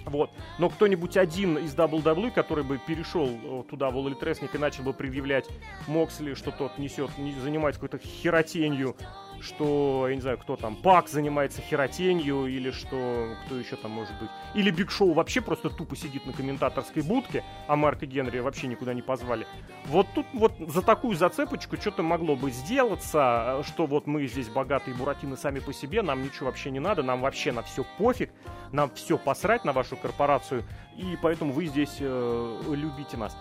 [0.06, 0.32] Вот.
[0.60, 4.94] Но кто-нибудь один из WWE, который бы перешел э, туда в All и начал бы
[4.94, 5.48] предъявлять
[5.88, 8.96] Моксли, что тот несет, не занимается какой-то херотенью,
[9.44, 14.18] что, я не знаю, кто там, Пак занимается херотенью, или что, кто еще там может
[14.20, 14.30] быть.
[14.56, 18.94] Или Биг Шоу вообще просто тупо сидит на комментаторской будке, а Марка Генри вообще никуда
[18.94, 19.46] не позвали.
[19.86, 24.96] Вот тут вот за такую зацепочку что-то могло бы сделаться, что вот мы здесь богатые
[24.96, 28.32] буратины сами по себе, нам ничего вообще не надо, нам вообще на все пофиг,
[28.72, 30.64] нам все посрать на вашу корпорацию,
[30.96, 33.38] и поэтому вы здесь э, любите нас.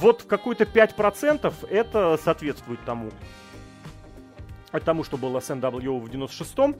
[0.00, 3.10] Вот какой-то 5% это соответствует тому
[4.84, 6.76] тому, что было с NWO в 96-м,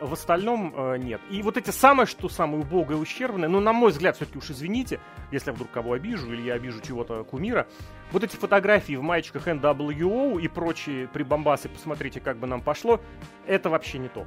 [0.00, 1.20] в остальном э, нет.
[1.30, 5.00] И вот эти самые, что самые убогое, ущербное, ну, на мой взгляд, все-таки уж извините,
[5.32, 7.66] если я вдруг кого обижу или я обижу чего-то кумира,
[8.12, 13.00] вот эти фотографии в маечках NWO и прочие прибамбасы, посмотрите, как бы нам пошло,
[13.46, 14.26] это вообще не то.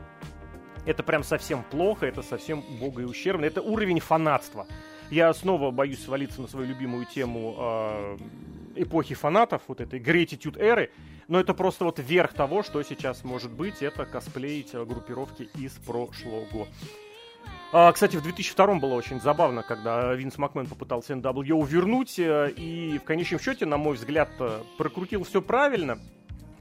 [0.86, 4.66] Это прям совсем плохо, это совсем убого и ущербно, это уровень фанатства.
[5.12, 8.18] Я снова боюсь свалиться на свою любимую тему э,
[8.76, 10.92] эпохи фанатов, вот этой gratitude эры,
[11.30, 16.68] но это просто вот верх того, что сейчас может быть, это косплеить группировки из прошлого.
[17.72, 22.98] А, кстати, в 2002 было очень забавно, когда Винс Макмен попытался NWO вернуть, э, и
[22.98, 24.30] в конечном счете, на мой взгляд,
[24.78, 26.00] прокрутил все правильно,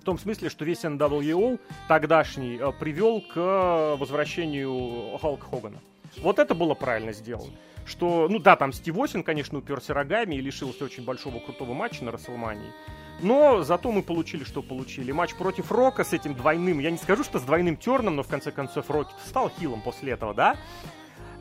[0.03, 5.79] в том смысле, что весь NWO тогдашний э, привел к возвращению Халка Хогана.
[6.23, 7.53] Вот это было правильно сделано
[7.89, 12.05] что, ну да, там Стив Осин, конечно, уперся рогами и лишился очень большого крутого матча
[12.05, 12.73] на Расселмании.
[13.21, 15.11] Но зато мы получили, что получили.
[15.11, 18.29] Матч против Рока с этим двойным, я не скажу, что с двойным терном, но в
[18.29, 20.57] конце концов Рокки стал хилом после этого, да?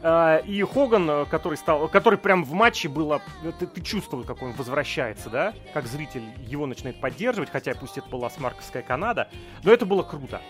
[0.01, 3.21] А, и Хоган, который стал, который прям в матче было,
[3.59, 8.07] ты, ты чувствовал, как он возвращается, да, как зритель его начинает поддерживать, хотя пусть это
[8.09, 9.29] была смарковская Канада,
[9.63, 10.41] но это было круто.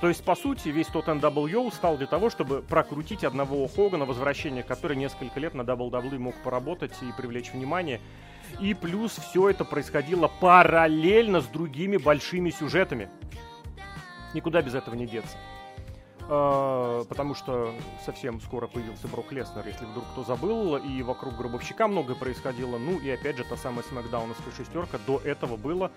[0.00, 4.62] То есть, по сути, весь тот NWO стал для того, чтобы прокрутить одного Хогана, возвращение
[4.62, 8.00] который несколько лет на WWE мог поработать и привлечь внимание.
[8.60, 13.08] И плюс все это происходило параллельно с другими большими сюжетами.
[14.34, 15.36] Никуда без этого не деться.
[16.28, 17.72] Uh, потому что
[18.04, 22.78] совсем скоро появился Брок Леснер, если вдруг кто забыл, и вокруг Гробовщика многое происходило.
[22.78, 25.92] Ну и опять же, та самая смакдауновская шестерка до этого было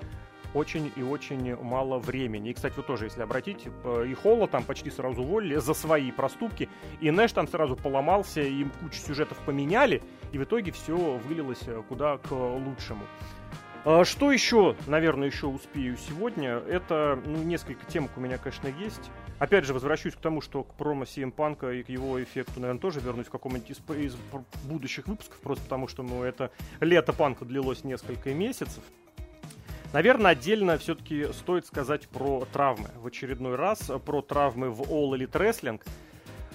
[0.54, 2.50] очень и очень мало времени.
[2.50, 3.72] И, кстати, вы тоже, если обратите,
[4.08, 6.70] и Холла там почти сразу уволили за свои проступки,
[7.02, 11.82] и Нэш там сразу поломался, им кучу сюжетов поменяли, и в итоге все вылилось э,
[11.88, 13.04] куда к лучшему.
[13.86, 16.62] А что еще, наверное, еще успею сегодня?
[16.68, 19.10] Это ну, несколько темок у меня, конечно, есть.
[19.40, 22.82] Опять же, возвращусь к тому, что к промо CM Панка и к его эффекту, наверное,
[22.82, 24.18] тоже вернусь в каком-нибудь из, из
[24.66, 28.84] будущих выпусков, просто потому что ну, это лето Панка длилось несколько месяцев.
[29.92, 32.90] Наверное, отдельно все-таки стоит сказать про травмы.
[33.02, 35.82] В очередной раз про травмы в All Elite Wrestling.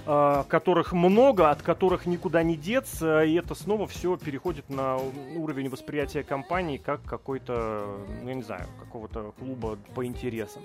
[0.06, 4.96] Э, которых много, от которых никуда не деться, и это снова все переходит на
[5.36, 7.86] уровень восприятия компании как какой-то,
[8.22, 10.62] ну, я не знаю, какого-то клуба по интересам.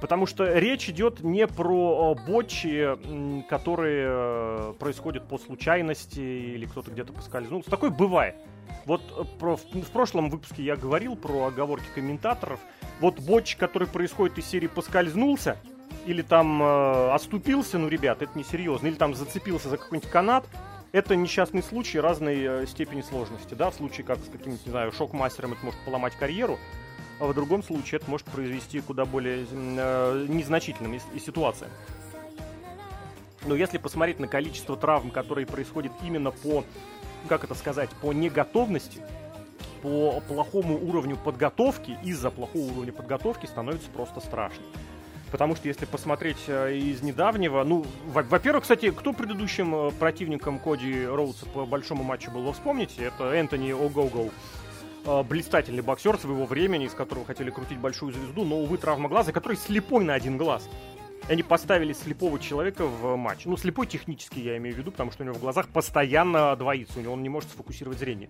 [0.00, 2.98] Потому что речь идет не про ботчи,
[3.48, 7.70] которые э, происходят по случайности или кто-то где-то поскользнулся.
[7.70, 8.34] Такое бывает.
[8.84, 12.58] Вот про, в прошлом выпуске я говорил про оговорки комментаторов.
[13.00, 15.56] Вот ботч, который происходит из серии «поскользнулся»,
[16.06, 20.44] или там э, оступился, ну, ребят, это несерьезно, или там зацепился за какой-нибудь канат,
[20.92, 24.92] это несчастный случай разной э, степени сложности, да, в случае как с каким-нибудь, не знаю,
[24.92, 26.58] шок-мастером это может поломать карьеру,
[27.18, 31.70] а в другом случае это может произвести куда более э, незначительным и, и ситуациям.
[33.46, 36.64] Но если посмотреть на количество травм, которые происходят именно по,
[37.28, 39.00] как это сказать, по неготовности,
[39.82, 44.62] по плохому уровню подготовки, из-за плохого уровня подготовки становится просто страшно.
[45.32, 51.06] Потому что если посмотреть э, из недавнего, ну, во-первых, кстати, кто предыдущим э, противником Коди
[51.06, 53.04] Роудса по большому матчу был, вспомните?
[53.04, 54.30] Это Энтони О'Го-Го.
[55.06, 59.32] Э, блистательный боксер своего времени, из которого хотели крутить большую звезду, но, увы, травма глаза,
[59.32, 60.68] который слепой на один глаз.
[61.30, 63.46] Они поставили слепого человека в матч.
[63.46, 66.98] Ну, слепой технически я имею в виду, потому что у него в глазах постоянно двоится,
[66.98, 68.28] у него он не может сфокусировать зрение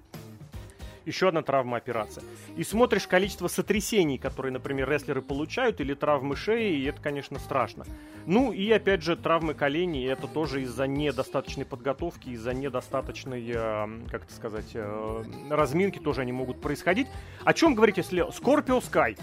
[1.07, 2.25] еще одна травма операция.
[2.57, 7.85] И смотришь количество сотрясений, которые, например, рестлеры получают, или травмы шеи, и это, конечно, страшно.
[8.27, 14.25] Ну и, опять же, травмы коленей, это тоже из-за недостаточной подготовки, из-за недостаточной, э, как
[14.25, 17.09] это сказать, э, разминки тоже они могут происходить.
[17.45, 19.19] О чем говорить, если Scorpio Sky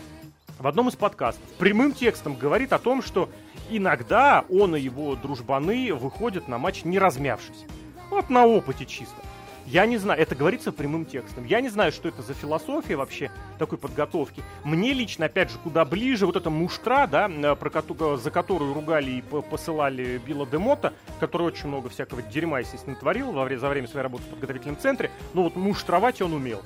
[0.60, 3.30] в одном из подкастов прямым текстом говорит о том, что
[3.70, 7.66] иногда он и его дружбаны выходят на матч не размявшись.
[8.10, 9.22] Вот на опыте чисто.
[9.70, 11.46] Я не знаю, это говорится прямым текстом.
[11.46, 13.30] Я не знаю, что это за философия вообще
[13.60, 14.42] такой подготовки.
[14.64, 18.74] Мне лично, опять же, куда ближе вот эта муштра, да, э, про которую, за которую
[18.74, 23.70] ругали и посылали Билла Демота, который очень много всякого дерьма, естественно, творил во время, за
[23.70, 25.12] время своей работы в подготовительном центре.
[25.36, 26.64] Но вот муштровать он умел.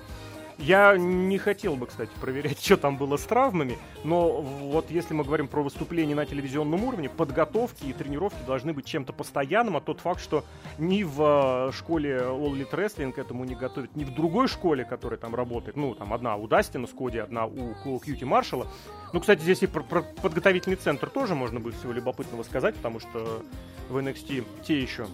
[0.57, 5.23] Я не хотел бы, кстати, проверять, что там было с травмами, но вот если мы
[5.23, 9.99] говорим про выступление на телевизионном уровне, подготовки и тренировки должны быть чем-то постоянным, а тот
[9.99, 10.43] факт, что
[10.77, 15.19] ни в э, школе All Elite Wrestling этому не готовят, ни в другой школе, которая
[15.19, 18.67] там работает, ну, там одна у Дастина с Коди, одна у Кьюти Маршала.
[19.11, 22.99] Ну, кстати, здесь и про, про подготовительный центр тоже можно будет всего любопытного сказать, потому
[22.99, 23.43] что
[23.89, 25.07] в NXT те еще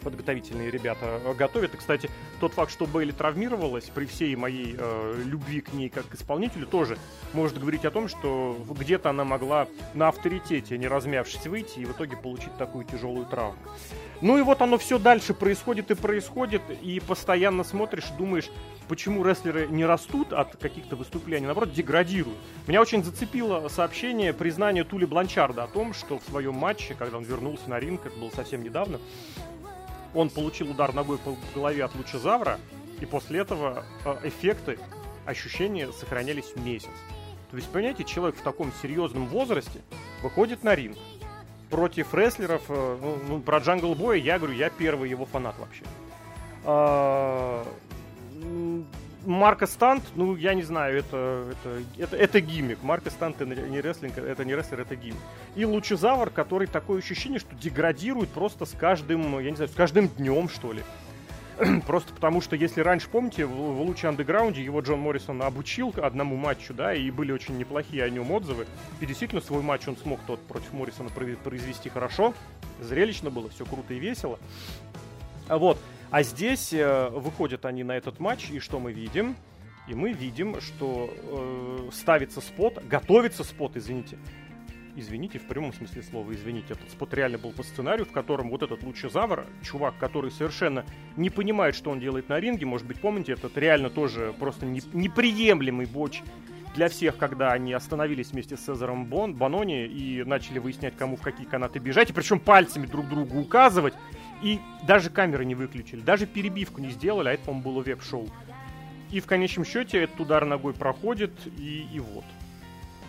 [0.00, 1.74] подготовительные ребята э, готовят.
[1.74, 2.10] И, кстати,
[2.40, 6.66] тот факт, что Бейли травмировалась, при всей моей э, любви к ней как к исполнителю,
[6.66, 6.98] тоже
[7.32, 11.92] может говорить о том, что где-то она могла на авторитете, не размявшись, выйти и в
[11.92, 13.58] итоге получить такую тяжелую травму.
[14.20, 18.50] Ну и вот оно все дальше происходит и происходит, и постоянно смотришь, думаешь,
[18.86, 22.36] почему рестлеры не растут от каких-то выступлений, наоборот, деградируют.
[22.66, 27.24] Меня очень зацепило сообщение, признание Тули Бланчарда о том, что в своем матче, когда он
[27.24, 29.00] вернулся на ринг, это было совсем недавно,
[30.14, 32.58] он получил удар ногой по голове от лучезавра,
[33.00, 34.78] и после этого э, эффекты,
[35.26, 36.90] ощущения сохранялись месяц.
[37.50, 39.80] То есть, понимаете, человек в таком серьезном возрасте
[40.22, 40.98] выходит на ринг
[41.68, 42.62] против рестлеров.
[42.68, 45.84] Э, ну, ну, про Jungle Boy я я говорю, я первый его фанат вообще.
[49.24, 52.82] Марко Стант, ну, я не знаю, это, это, это, это гиммик.
[52.82, 55.20] Марко Стант это не рестлинг, это не рестлер, это гиммик.
[55.56, 60.08] И Лучезавр, который такое ощущение, что деградирует просто с каждым, я не знаю, с каждым
[60.08, 60.82] днем, что ли.
[61.86, 65.92] Просто потому, что если раньше, помните, в, в Lucha Underground е его Джон Моррисон обучил
[65.96, 68.66] одному матчу, да, и были очень неплохие о нем отзывы.
[69.00, 72.32] И действительно, свой матч он смог тот против Моррисона произвести хорошо.
[72.80, 74.38] Зрелищно было, все круто и весело.
[75.48, 75.78] А вот.
[76.10, 79.36] А здесь э, выходят они на этот матч, и что мы видим?
[79.86, 84.18] И мы видим, что э, ставится спот, готовится спот, извините.
[84.96, 86.74] Извините, в прямом смысле слова, извините.
[86.74, 90.84] Этот спот реально был по сценарию, в котором вот этот лучезавр, чувак, который совершенно
[91.16, 94.82] не понимает, что он делает на ринге, может быть, помните, этот реально тоже просто не,
[94.92, 96.22] неприемлемый боч
[96.74, 101.20] для всех, когда они остановились вместе с Цезаром Бон, Банони и начали выяснять, кому в
[101.20, 103.94] какие канаты бежать, и причем пальцами друг другу указывать.
[104.42, 108.28] И даже камеры не выключили, даже перебивку не сделали, а это, по-моему, было веб-шоу.
[109.10, 112.24] И в конечном счете этот удар ногой проходит, и, и вот.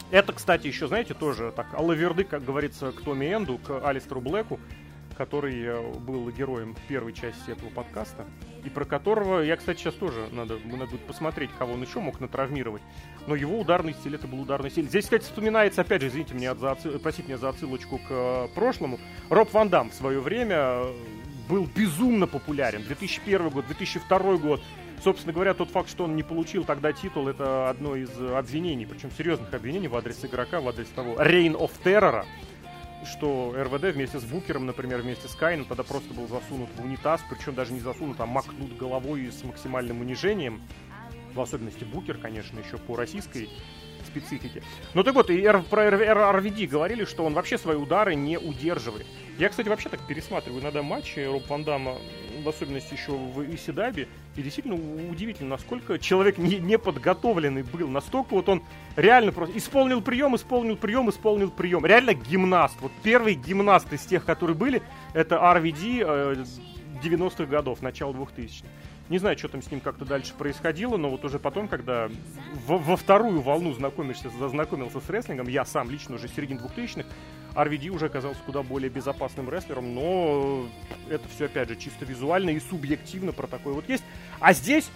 [0.09, 4.59] Это, кстати, еще, знаете, тоже так, алаверды, как говорится, к Томми Энду, к Алистеру Блэку,
[5.17, 8.25] который э, был героем первой части этого подкаста,
[8.63, 12.19] и про которого я, кстати, сейчас тоже надо, надо будет посмотреть, кого он еще мог
[12.19, 12.81] натравмировать.
[13.27, 14.87] Но его ударный стиль это был ударный стиль.
[14.87, 18.47] Здесь, кстати, вспоминается, опять же, извините меня за отсыл, простите меня за отсылочку к э,
[18.53, 18.99] прошлому.
[19.29, 20.93] Роб Ван Дам в свое время э,
[21.49, 22.83] был безумно популярен.
[22.83, 24.61] 2001 год, 2002 год.
[25.03, 29.09] Собственно говоря, тот факт, что он не получил тогда титул, это одно из обвинений, причем
[29.09, 32.25] серьезных обвинений в адрес игрока, в адрес того Reign of Terror,
[33.05, 37.21] что РВД вместе с Букером, например, вместе с Кайном тогда просто был засунут в унитаз,
[37.29, 40.61] причем даже не засунут, а макнут головой с максимальным унижением.
[41.33, 43.49] В особенности Букер, конечно, еще по российской
[44.05, 44.61] специфике.
[44.93, 49.05] Ну так вот, и про RVD говорили, что он вообще свои удары не удерживает.
[49.37, 51.97] Я, кстати, вообще так пересматриваю иногда матчи Роб Ван Дамма,
[52.43, 54.75] в особенности еще в Исидабе, и действительно
[55.09, 58.63] удивительно, насколько человек не, не подготовленный был, настолько вот он
[58.95, 61.85] реально просто исполнил прием, исполнил прием, исполнил прием.
[61.85, 62.75] Реально гимнаст.
[62.81, 64.81] Вот первый гимнаст из тех, которые были,
[65.13, 66.45] это RVD э,
[67.03, 68.67] 90-х годов, начало 2000-х.
[69.09, 72.09] Не знаю, что там с ним как-то дальше происходило, но вот уже потом, когда
[72.65, 77.05] во, во вторую волну знакомишься, зазнакомился с рестлингом, я сам лично уже с середины 2000-х,
[77.55, 80.67] RVD уже оказался куда более безопасным рестлером, но
[81.09, 84.03] это все, опять же, чисто визуально и субъективно про такое вот есть.
[84.39, 84.89] А здесь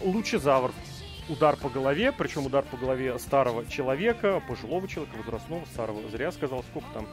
[0.00, 0.72] лучезавр.
[1.28, 6.08] Удар по голове, причем удар по голове старого человека, пожилого человека, возрастного, старого.
[6.08, 7.06] Зря сказал, сколько там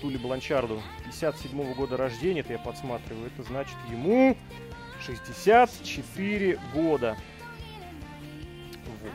[0.00, 0.82] Тули Бланчарду.
[1.04, 3.28] 57 -го года рождения, это я подсматриваю.
[3.28, 4.36] Это значит ему
[5.06, 7.16] 64 года.
[9.00, 9.12] Вот.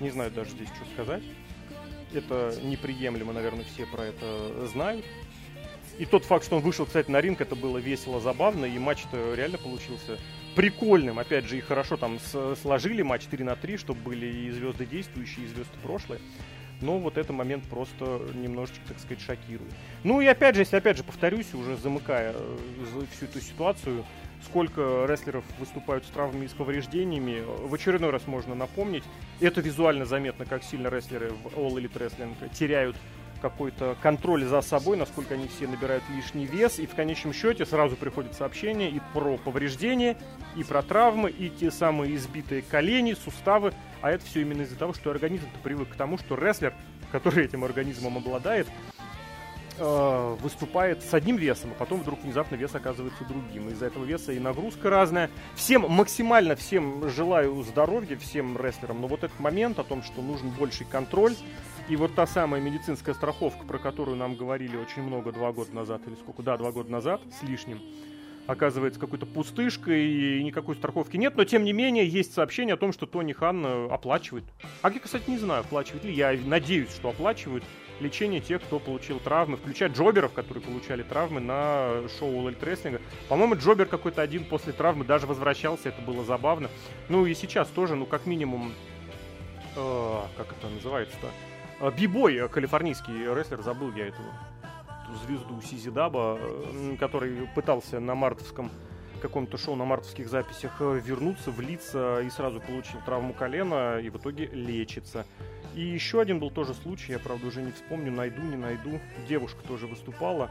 [0.00, 1.22] Не знаю даже здесь, что сказать.
[2.14, 5.04] Это неприемлемо, наверное, все про это знают.
[5.98, 9.34] И тот факт, что он вышел, кстати, на ринг, это было весело, забавно, и матч-то
[9.34, 10.18] реально получился
[10.54, 11.18] прикольным.
[11.18, 12.18] Опять же, и хорошо там
[12.60, 16.20] сложили матч 4 на 3, чтобы были и звезды действующие, и звезды прошлые
[16.80, 19.72] но вот этот момент просто немножечко, так сказать, шокирует.
[20.04, 24.04] Ну и опять же, если опять же повторюсь, уже замыкая э, всю эту ситуацию,
[24.44, 29.04] сколько рестлеров выступают с травмами и с повреждениями, в очередной раз можно напомнить.
[29.40, 32.96] Это визуально заметно, как сильно рестлеры в All Elite Wrestling теряют
[33.40, 37.96] какой-то контроль за собой, насколько они все набирают лишний вес, и в конечном счете сразу
[37.96, 40.16] приходит сообщение и про повреждения,
[40.56, 44.94] и про травмы, и те самые избитые колени, суставы, а это все именно из-за того,
[44.94, 46.74] что организм привык к тому, что рестлер,
[47.12, 48.66] который этим организмом обладает,
[49.78, 53.68] э, выступает с одним весом, а потом вдруг внезапно вес оказывается другим.
[53.70, 55.30] Из-за этого веса и нагрузка разная.
[55.54, 60.50] Всем, максимально всем желаю здоровья, всем рестлерам, но вот этот момент о том, что нужен
[60.50, 61.34] больший контроль,
[61.88, 66.02] и вот та самая медицинская страховка, про которую нам говорили очень много два года назад,
[66.06, 67.80] или сколько, да, два года назад с лишним,
[68.46, 72.92] оказывается какой-то пустышкой, и никакой страховки нет, но тем не менее есть сообщение о том,
[72.92, 74.44] что Тони Хан э, оплачивает.
[74.82, 76.12] А я, кстати, не знаю, оплачивает ли.
[76.12, 77.64] Я надеюсь, что оплачивают
[78.00, 83.00] лечение тех, кто получил травмы, включая джоберов, которые получали травмы на шоу Эльт Рестлинга.
[83.28, 86.68] По-моему, джобер какой-то один после травмы даже возвращался, это было забавно.
[87.08, 88.72] Ну и сейчас тоже, ну как минимум,
[89.76, 91.28] э, как это называется-то?
[91.80, 94.28] Э, бибой, э, калифорнийский рестлер, забыл я этого
[95.24, 98.70] звезду Сизидаба, э, который пытался на мартовском
[99.20, 104.46] каком-то шоу на мартовских записях вернуться, влиться и сразу получил травму колена и в итоге
[104.46, 105.26] лечится.
[105.76, 108.98] И еще один был тоже случай, я правда уже не вспомню, найду, не найду.
[109.28, 110.50] Девушка тоже выступала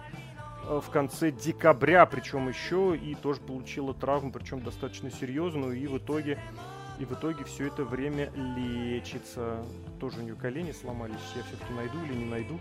[0.64, 6.40] в конце декабря, причем еще и тоже получила травму, причем достаточно серьезную, и в итоге
[7.00, 9.66] и в итоге все это время лечится.
[10.00, 11.16] Тоже у нее колени сломались.
[11.36, 12.60] Я все-таки найду или не найду?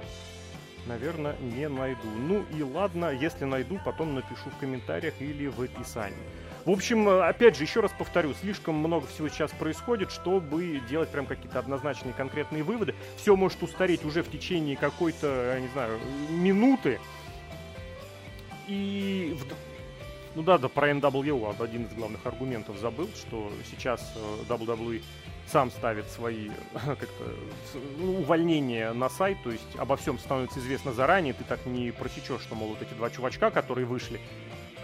[0.87, 2.09] Наверное, не найду.
[2.19, 6.19] Ну и ладно, если найду, потом напишу в комментариях или в описании.
[6.65, 11.27] В общем, опять же, еще раз повторю, слишком много всего сейчас происходит, чтобы делать прям
[11.27, 12.95] какие-то однозначные конкретные выводы.
[13.17, 15.99] Все может устареть уже в течение какой-то, не знаю,
[16.31, 17.01] минуты.
[18.67, 19.37] И
[20.35, 25.03] ну да, да, про NWO один из главных аргументов забыл, что сейчас э, WWE
[25.47, 27.25] сам ставит свои как-то
[27.99, 32.41] ну, увольнения на сайт, то есть обо всем становится известно заранее, ты так не просечешь,
[32.41, 34.21] что, мол, вот эти два чувачка, которые вышли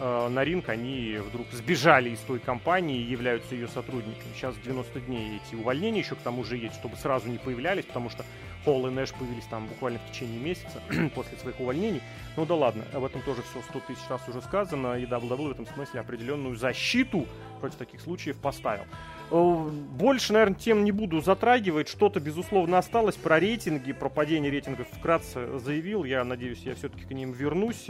[0.00, 4.32] э, на ринг, они вдруг сбежали из той компании и являются ее сотрудниками.
[4.34, 8.10] Сейчас 90 дней эти увольнения еще к тому же есть, чтобы сразу не появлялись, потому
[8.10, 8.24] что
[8.64, 10.82] Холл и Нэш появились там буквально в течение месяца
[11.14, 12.02] после своих увольнений.
[12.36, 15.50] Ну да ладно, об этом тоже все 100 тысяч раз уже сказано, и WWE в
[15.52, 17.26] этом смысле определенную защиту
[17.60, 18.84] против таких случаев поставил.
[19.30, 21.88] Э, больше, наверное, тем не буду затрагивать.
[21.88, 26.04] Что-то, безусловно, осталось про рейтинги, про падение рейтингов вкратце заявил.
[26.04, 27.88] Я надеюсь, я все-таки к ним вернусь.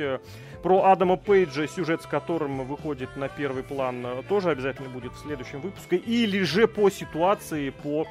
[0.62, 5.60] Про Адама Пейджа, сюжет с которым выходит на первый план, тоже обязательно будет в следующем
[5.60, 5.96] выпуске.
[5.96, 8.06] Или же по ситуации, по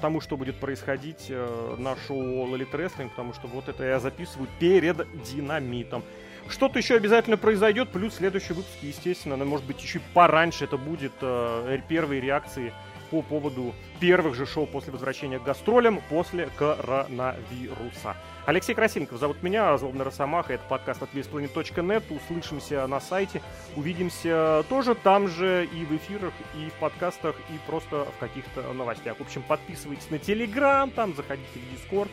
[0.00, 4.48] тому, что будет происходить э, на шоу Elite Wrestling, потому что вот это я записываю
[4.58, 6.02] перед динамитом.
[6.48, 11.78] Что-то еще обязательно произойдет, плюс следующий выпуск, естественно, может быть, еще пораньше это будет э,
[11.88, 12.72] первые реакции
[13.10, 18.16] по поводу первых же шоу после возвращения к гастролям после коронавируса.
[18.46, 22.02] Алексей Красильников зовут меня, Злобный Росомаха, это подкаст от весьplanet.net.
[22.08, 23.42] Услышимся на сайте,
[23.76, 29.18] увидимся тоже там же и в эфирах, и в подкастах, и просто в каких-то новостях.
[29.18, 32.10] В общем, подписывайтесь на Телеграм, там заходите в Дискорд.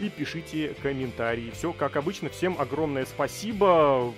[0.00, 1.50] И пишите комментарии.
[1.50, 4.12] Все, как обычно, всем огромное спасибо.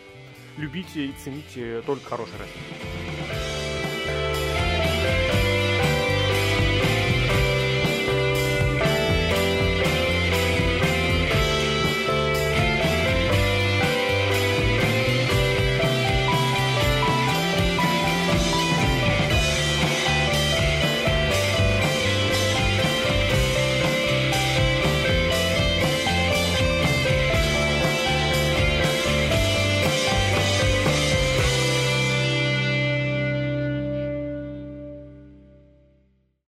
[0.57, 3.16] Любите и цените только хорошее растение.